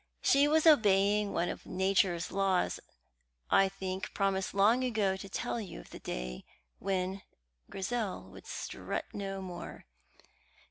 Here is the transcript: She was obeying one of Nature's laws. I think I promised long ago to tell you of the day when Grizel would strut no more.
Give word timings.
She 0.23 0.47
was 0.47 0.65
obeying 0.65 1.31
one 1.31 1.47
of 1.47 1.67
Nature's 1.67 2.31
laws. 2.31 2.79
I 3.51 3.69
think 3.69 4.07
I 4.07 4.13
promised 4.15 4.55
long 4.55 4.83
ago 4.83 5.15
to 5.15 5.29
tell 5.29 5.61
you 5.61 5.79
of 5.79 5.91
the 5.91 5.99
day 5.99 6.43
when 6.79 7.21
Grizel 7.69 8.23
would 8.31 8.47
strut 8.47 9.05
no 9.13 9.43
more. 9.43 9.85